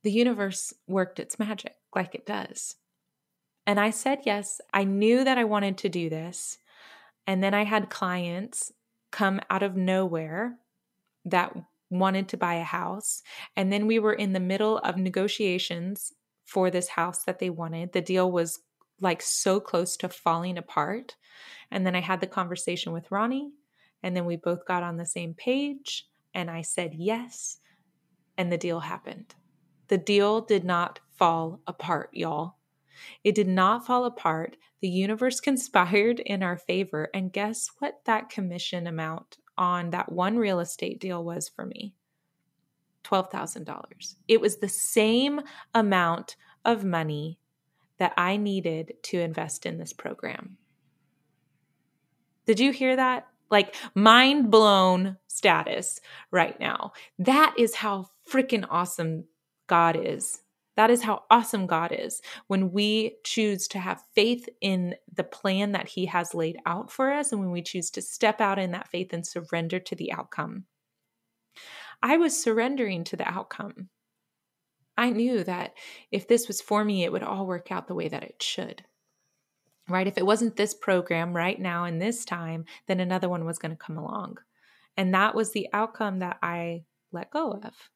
[0.02, 2.76] the universe worked its magic like it does.
[3.66, 4.60] And I said yes.
[4.72, 6.58] I knew that I wanted to do this.
[7.26, 8.72] And then I had clients
[9.10, 10.58] come out of nowhere
[11.24, 11.56] that
[11.88, 13.22] wanted to buy a house.
[13.56, 16.12] And then we were in the middle of negotiations
[16.44, 17.92] for this house that they wanted.
[17.92, 18.58] The deal was
[19.00, 21.16] like so close to falling apart.
[21.70, 23.52] And then I had the conversation with Ronnie,
[24.02, 27.59] and then we both got on the same page, and I said yes,
[28.37, 29.35] and the deal happened.
[29.88, 32.57] The deal did not fall apart, y'all.
[33.22, 34.57] It did not fall apart.
[34.80, 37.09] The universe conspired in our favor.
[37.14, 41.94] And guess what that commission amount on that one real estate deal was for me?
[43.04, 44.14] $12,000.
[44.28, 45.40] It was the same
[45.74, 47.38] amount of money
[47.98, 50.57] that I needed to invest in this program.
[52.46, 53.26] Did you hear that?
[53.50, 56.92] Like mind blown status right now.
[57.18, 59.24] That is how freaking awesome
[59.66, 60.40] God is.
[60.76, 65.72] That is how awesome God is when we choose to have faith in the plan
[65.72, 68.72] that He has laid out for us and when we choose to step out in
[68.72, 70.64] that faith and surrender to the outcome.
[72.02, 73.88] I was surrendering to the outcome.
[74.96, 75.74] I knew that
[76.11, 78.85] if this was for me, it would all work out the way that it should.
[79.88, 80.07] Right?
[80.07, 83.72] If it wasn't this program right now in this time, then another one was going
[83.72, 84.38] to come along.
[84.96, 87.90] And that was the outcome that I let go of.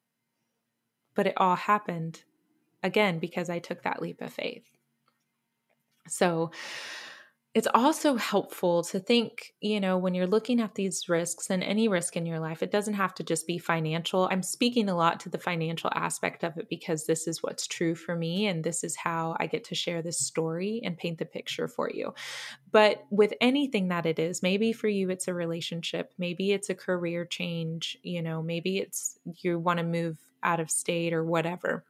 [1.15, 2.25] But it all happened
[2.83, 4.65] again because I took that leap of faith.
[6.09, 6.51] So,
[7.55, 11.89] it's also helpful to think, you know, when you're looking at these risks and any
[11.89, 14.29] risk in your life, it doesn't have to just be financial.
[14.31, 17.95] I'm speaking a lot to the financial aspect of it because this is what's true
[17.95, 18.47] for me.
[18.47, 21.91] And this is how I get to share this story and paint the picture for
[21.91, 22.13] you.
[22.71, 26.75] But with anything that it is, maybe for you, it's a relationship, maybe it's a
[26.75, 31.85] career change, you know, maybe it's you want to move out of state or whatever.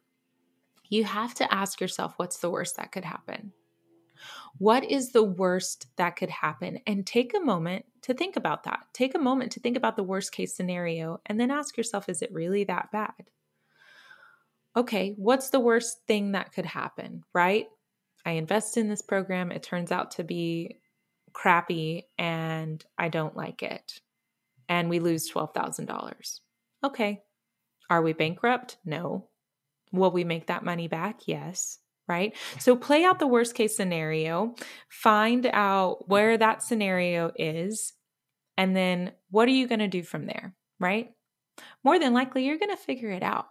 [0.88, 3.52] You have to ask yourself, what's the worst that could happen?
[4.58, 6.78] What is the worst that could happen?
[6.86, 8.80] And take a moment to think about that.
[8.92, 12.22] Take a moment to think about the worst case scenario and then ask yourself is
[12.22, 13.30] it really that bad?
[14.76, 17.66] Okay, what's the worst thing that could happen, right?
[18.24, 20.76] I invest in this program, it turns out to be
[21.32, 24.00] crappy and I don't like it.
[24.68, 26.40] And we lose $12,000.
[26.84, 27.22] Okay.
[27.90, 28.76] Are we bankrupt?
[28.84, 29.28] No.
[29.92, 31.20] Will we make that money back?
[31.26, 31.78] Yes
[32.08, 32.34] right?
[32.58, 34.54] So play out the worst case scenario,
[34.88, 37.92] find out where that scenario is,
[38.56, 41.10] and then what are you going to do from there, right?
[41.84, 43.46] More than likely, you're going to figure it out.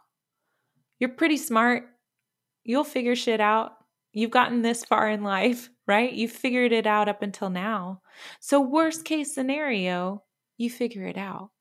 [1.00, 1.84] You're pretty smart.
[2.64, 3.74] You'll figure shit out.
[4.12, 6.12] You've gotten this far in life, right?
[6.12, 8.02] You've figured it out up until now.
[8.40, 10.24] So, worst case scenario,
[10.58, 11.52] you figure it out.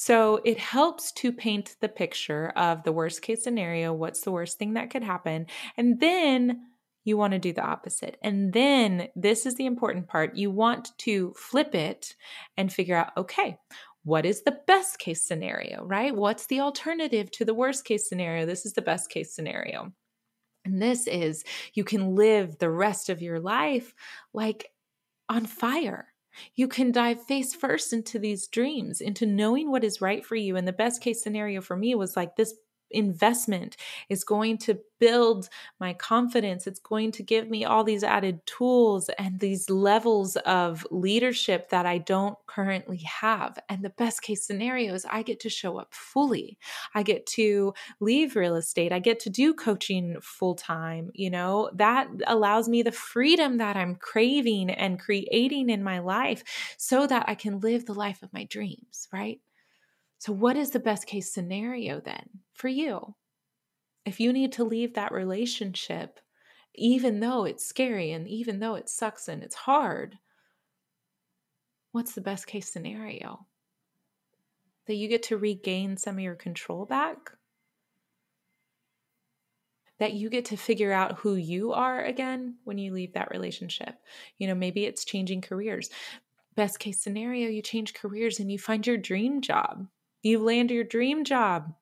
[0.00, 3.92] So it helps to paint the picture of the worst case scenario.
[3.92, 5.44] What's the worst thing that could happen?
[5.76, 6.68] And then
[7.04, 8.16] you want to do the opposite.
[8.22, 12.16] And then this is the important part you want to flip it
[12.56, 13.58] and figure out okay,
[14.02, 16.16] what is the best case scenario, right?
[16.16, 18.46] What's the alternative to the worst case scenario?
[18.46, 19.92] This is the best case scenario.
[20.64, 21.44] And this is
[21.74, 23.92] you can live the rest of your life
[24.32, 24.70] like
[25.28, 26.09] on fire
[26.54, 30.56] you can dive face first into these dreams, into knowing what is right for you.
[30.56, 32.54] And the best case scenario for me was like this
[32.90, 33.76] investment
[34.08, 35.48] is going to build
[35.80, 36.66] my confidence.
[36.66, 41.86] It's going to give me all these added tools and these levels of leadership that
[41.86, 43.58] I don't currently have.
[43.68, 46.58] And the best case scenario is I get to show up fully.
[46.94, 48.92] I get to leave real estate.
[48.92, 51.10] I get to do coaching full time.
[51.14, 56.44] You know, that allows me the freedom that I'm craving and creating in my life
[56.76, 59.40] so that I can live the life of my dreams, right?
[60.18, 63.14] So, what is the best case scenario then for you?
[64.04, 66.20] If you need to leave that relationship,
[66.74, 70.18] even though it's scary and even though it sucks and it's hard,
[71.92, 73.46] what's the best case scenario?
[74.86, 77.32] That you get to regain some of your control back?
[79.98, 83.96] That you get to figure out who you are again when you leave that relationship.
[84.38, 85.90] You know, maybe it's changing careers.
[86.56, 89.86] Best case scenario, you change careers and you find your dream job
[90.22, 91.74] you land your dream job.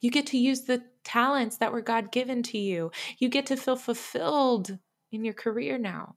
[0.00, 2.90] You get to use the talents that were God given to you.
[3.18, 4.78] You get to feel fulfilled
[5.10, 6.16] in your career now.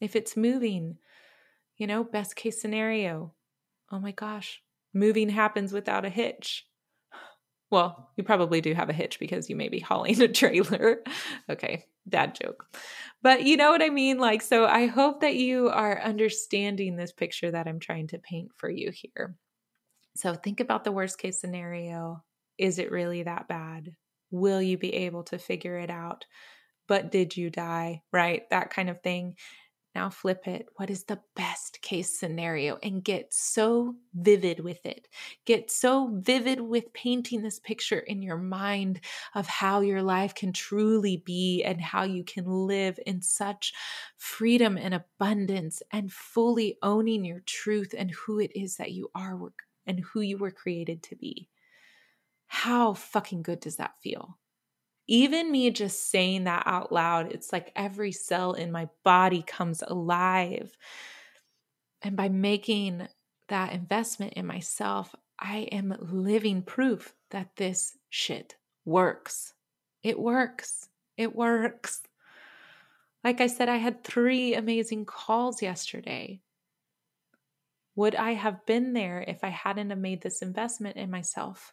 [0.00, 0.98] If it's moving,
[1.76, 3.34] you know, best case scenario.
[3.90, 4.62] Oh my gosh,
[4.92, 6.66] moving happens without a hitch.
[7.72, 11.04] Well, you probably do have a hitch because you may be hauling a trailer.
[11.48, 12.66] okay, dad joke.
[13.22, 14.18] But you know what I mean?
[14.18, 18.50] Like, so I hope that you are understanding this picture that I'm trying to paint
[18.56, 19.36] for you here.
[20.16, 22.22] So think about the worst case scenario.
[22.58, 23.90] Is it really that bad?
[24.30, 26.26] Will you be able to figure it out?
[26.88, 28.02] But did you die?
[28.12, 28.42] Right?
[28.50, 29.36] That kind of thing.
[29.94, 30.66] Now flip it.
[30.76, 32.78] What is the best case scenario?
[32.80, 35.08] And get so vivid with it.
[35.46, 39.00] Get so vivid with painting this picture in your mind
[39.34, 43.72] of how your life can truly be and how you can live in such
[44.16, 49.36] freedom and abundance and fully owning your truth and who it is that you are
[49.86, 51.48] and who you were created to be.
[52.46, 54.38] How fucking good does that feel?
[55.06, 59.82] Even me just saying that out loud, it's like every cell in my body comes
[59.86, 60.76] alive.
[62.02, 63.08] And by making
[63.48, 69.54] that investment in myself, I am living proof that this shit works.
[70.02, 70.88] It works.
[71.16, 72.02] It works.
[73.24, 76.40] Like I said, I had three amazing calls yesterday.
[77.94, 81.72] Would I have been there if I hadn't have made this investment in myself?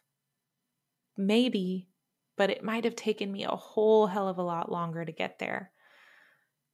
[1.18, 1.90] Maybe,
[2.36, 5.38] but it might have taken me a whole hell of a lot longer to get
[5.38, 5.74] there.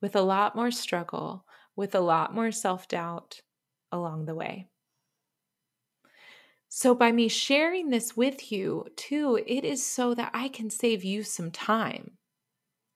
[0.01, 3.43] With a lot more struggle, with a lot more self doubt
[3.91, 4.69] along the way.
[6.69, 11.03] So, by me sharing this with you, too, it is so that I can save
[11.05, 12.19] you some time,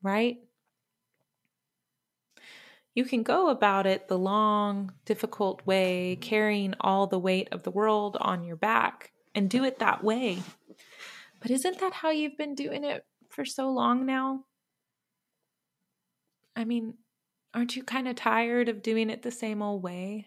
[0.03, 0.48] right?
[2.99, 7.71] You can go about it the long, difficult way, carrying all the weight of the
[7.71, 10.43] world on your back and do it that way.
[11.39, 14.41] But isn't that how you've been doing it for so long now?
[16.57, 16.95] I mean,
[17.55, 20.27] aren't you kind of tired of doing it the same old way?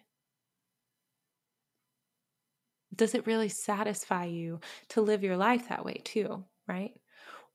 [2.95, 4.61] Does it really satisfy you
[4.91, 6.93] to live your life that way too, right?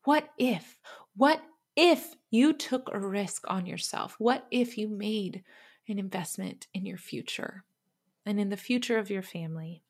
[0.04, 0.78] What if,
[1.16, 1.40] what
[1.76, 4.16] if you took a risk on yourself?
[4.18, 5.44] What if you made
[5.88, 7.64] an investment in your future
[8.24, 9.82] and in the future of your family?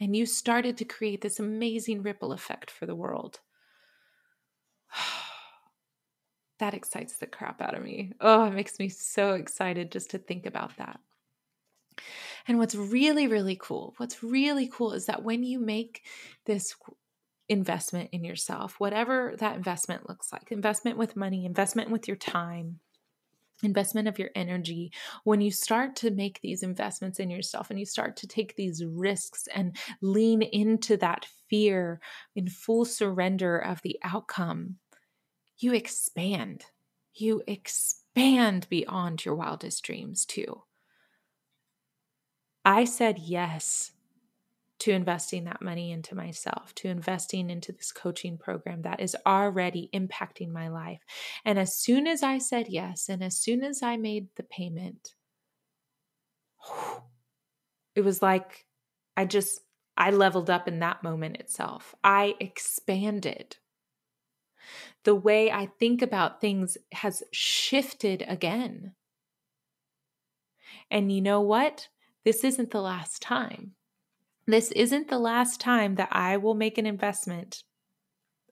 [0.00, 3.40] And you started to create this amazing ripple effect for the world.
[6.58, 8.12] that excites the crap out of me.
[8.20, 11.00] Oh, it makes me so excited just to think about that.
[12.48, 16.02] And what's really, really cool, what's really cool is that when you make
[16.46, 16.74] this
[17.52, 22.80] investment in yourself, whatever that investment looks like investment with money, investment with your time,
[23.62, 24.90] investment of your energy.
[25.24, 28.82] When you start to make these investments in yourself and you start to take these
[28.84, 32.00] risks and lean into that fear
[32.34, 34.76] in full surrender of the outcome,
[35.58, 36.64] you expand.
[37.14, 40.62] You expand beyond your wildest dreams too.
[42.64, 43.92] I said yes
[44.82, 49.88] to investing that money into myself, to investing into this coaching program that is already
[49.94, 50.98] impacting my life.
[51.44, 55.14] And as soon as I said yes, and as soon as I made the payment,
[57.94, 58.66] it was like
[59.16, 59.60] I just,
[59.96, 61.94] I leveled up in that moment itself.
[62.02, 63.58] I expanded.
[65.04, 68.94] The way I think about things has shifted again.
[70.90, 71.86] And you know what?
[72.24, 73.76] This isn't the last time.
[74.52, 77.62] This isn't the last time that I will make an investment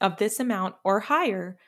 [0.01, 1.59] of this amount or higher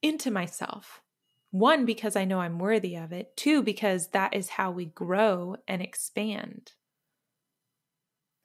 [0.00, 1.02] into myself.
[1.50, 3.36] One, because I know I'm worthy of it.
[3.36, 6.72] Two, because that is how we grow and expand.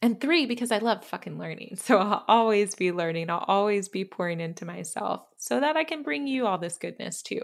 [0.01, 1.77] And three, because I love fucking learning.
[1.77, 3.29] So I'll always be learning.
[3.29, 7.21] I'll always be pouring into myself so that I can bring you all this goodness
[7.21, 7.41] too.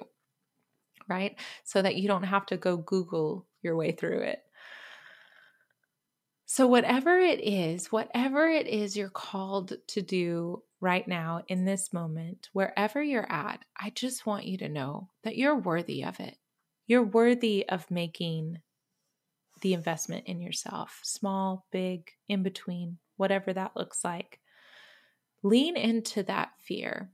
[1.08, 1.40] Right?
[1.64, 4.42] So that you don't have to go Google your way through it.
[6.54, 11.94] So, whatever it is, whatever it is you're called to do right now in this
[11.94, 16.36] moment, wherever you're at, I just want you to know that you're worthy of it.
[16.88, 18.60] You're worthy of making
[19.62, 24.42] the investment in yourself, small, big, in between, whatever that looks like.
[25.44, 27.12] Lean into that fear.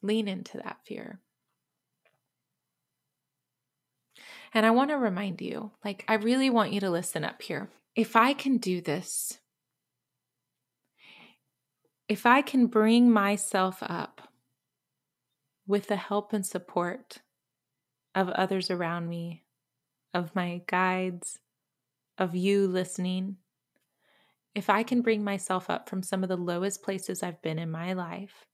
[0.00, 1.20] Lean into that fear.
[4.52, 7.70] And I want to remind you like, I really want you to listen up here.
[7.94, 9.38] If I can do this,
[12.08, 14.28] if I can bring myself up
[15.66, 17.18] with the help and support
[18.14, 19.44] of others around me,
[20.12, 21.38] of my guides,
[22.18, 23.36] of you listening,
[24.54, 27.70] if I can bring myself up from some of the lowest places I've been in
[27.70, 28.46] my life,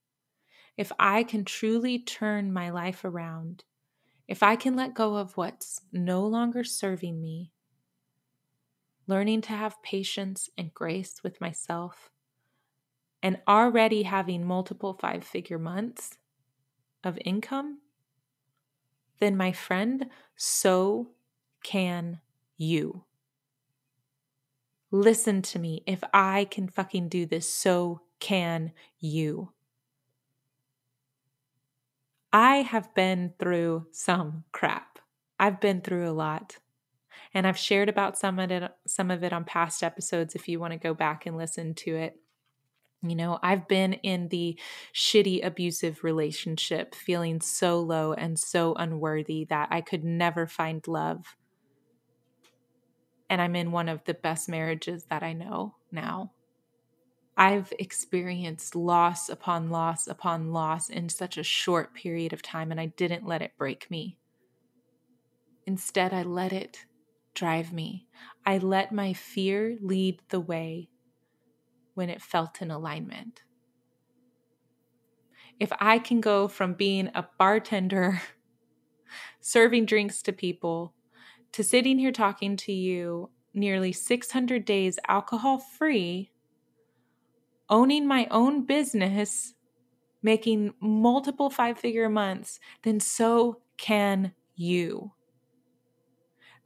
[0.77, 3.63] if I can truly turn my life around
[4.27, 7.51] if I can let go of what's no longer serving me,
[9.07, 12.09] learning to have patience and grace with myself,
[13.23, 16.17] and already having multiple five figure months
[17.03, 17.79] of income,
[19.19, 21.11] then my friend, so
[21.63, 22.19] can
[22.57, 23.03] you.
[24.91, 25.83] Listen to me.
[25.85, 29.51] If I can fucking do this, so can you.
[32.37, 34.99] I have been through some crap.
[35.39, 36.57] I've been through a lot.
[37.33, 40.59] And I've shared about some of it some of it on past episodes if you
[40.59, 42.19] want to go back and listen to it.
[43.01, 44.55] You know, I've been in the
[44.93, 51.35] shitty abusive relationship, feeling so low and so unworthy that I could never find love.
[53.31, 56.33] And I'm in one of the best marriages that I know now.
[57.39, 62.81] I've experienced loss upon loss upon loss in such a short period of time, and
[62.81, 64.17] I didn't let it break me.
[65.67, 66.85] Instead, I let it
[67.35, 68.07] drive me.
[68.43, 70.89] I let my fear lead the way
[71.93, 73.43] when it felt in alignment.
[75.59, 78.19] If I can go from being a bartender,
[79.39, 80.95] serving drinks to people,
[81.51, 86.31] to sitting here talking to you nearly 600 days alcohol free
[87.69, 89.53] owning my own business,
[90.21, 95.11] making multiple five figure months, then so can you.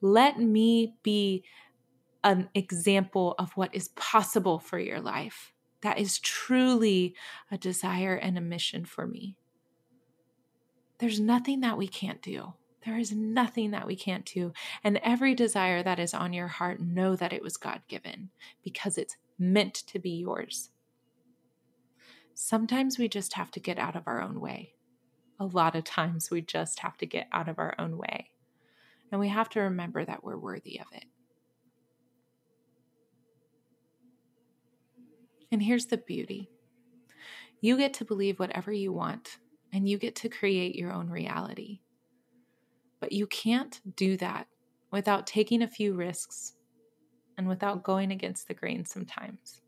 [0.02, 1.44] Let me be
[2.24, 5.54] an example of what is possible for your life.
[5.82, 7.16] That is truly
[7.52, 9.36] a desire and a mission for me.
[11.00, 12.54] There's nothing that we can't do.
[12.86, 14.54] There is nothing that we can't do.
[14.84, 18.30] And every desire that is on your heart, know that it was God given
[18.64, 20.70] because it's meant to be yours.
[22.34, 24.74] Sometimes we just have to get out of our own way.
[25.40, 28.30] A lot of times we just have to get out of our own way.
[29.12, 31.06] And we have to remember that we're worthy of it.
[35.52, 36.50] And here's the beauty
[37.64, 39.38] you get to believe whatever you want,
[39.72, 41.82] and you get to create your own reality.
[43.00, 44.48] But you can't do that
[44.92, 46.54] without taking a few risks
[47.38, 49.61] and without going against the grain sometimes.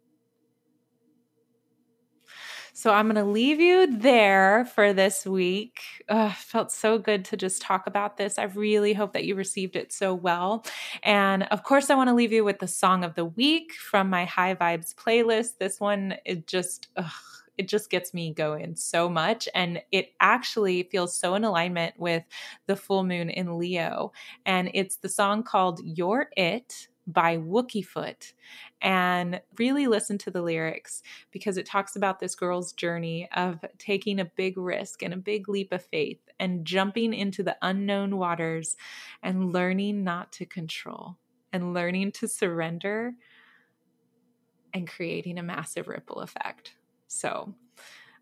[2.75, 5.79] So I'm going to leave you there for this week.
[6.09, 8.39] Ugh, felt so good to just talk about this.
[8.39, 10.65] I really hope that you received it so well.
[11.03, 14.09] And of course, I want to leave you with the song of the week from
[14.09, 15.59] my High Vibes playlist.
[15.59, 17.11] This one is just, ugh,
[17.59, 19.47] it just gets me going so much.
[19.53, 22.23] And it actually feels so in alignment with
[22.65, 24.13] the full moon in Leo.
[24.47, 28.33] And it's the song called You're It by Wookiefoot
[28.81, 34.19] and really listen to the lyrics because it talks about this girl's journey of taking
[34.19, 38.75] a big risk and a big leap of faith and jumping into the unknown waters
[39.21, 41.17] and learning not to control
[41.51, 43.13] and learning to surrender
[44.73, 46.73] and creating a massive ripple effect.
[47.07, 47.53] So,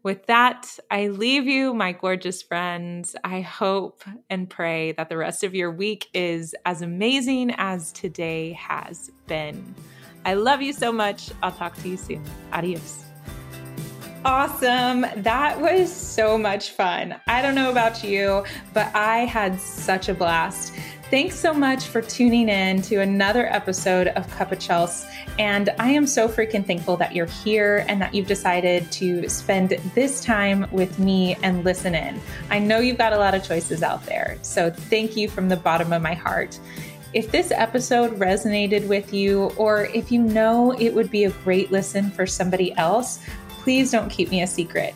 [0.04, 3.16] with that, I leave you, my gorgeous friends.
[3.24, 8.54] I hope and pray that the rest of your week is as amazing as today
[8.54, 9.76] has been.
[10.26, 11.32] I love you so much.
[11.44, 12.24] I'll talk to you soon.
[12.52, 13.06] Adios.
[14.24, 15.06] Awesome.
[15.18, 17.16] That was so much fun.
[17.28, 18.44] I don't know about you,
[18.74, 20.74] but I had such a blast.
[21.12, 25.06] Thanks so much for tuning in to another episode of Cuppa Chels.
[25.38, 29.72] And I am so freaking thankful that you're here and that you've decided to spend
[29.94, 32.22] this time with me and listen in.
[32.50, 34.38] I know you've got a lot of choices out there.
[34.42, 36.58] So thank you from the bottom of my heart.
[37.14, 41.74] If this episode resonated with you, or if you know it would be a great
[41.74, 44.96] listen for somebody else, please don't keep me a secret.